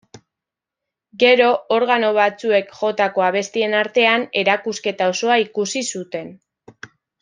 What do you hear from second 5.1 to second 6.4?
osoa ikusi zuten.